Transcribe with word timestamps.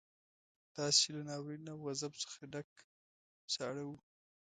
داسې 0.77 1.05
له 1.15 1.21
ناورين 1.29 1.63
او 1.73 1.77
غضب 1.85 2.13
څخه 2.23 2.39
ډک 2.53 2.67
ساړه 3.53 3.83
وو. 3.87 3.97